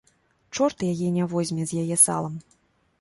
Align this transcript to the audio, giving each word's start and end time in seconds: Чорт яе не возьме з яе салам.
Чорт 0.55 0.85
яе 0.91 1.09
не 1.19 1.27
возьме 1.33 1.63
з 1.73 1.85
яе 1.85 1.97
салам. 2.05 2.35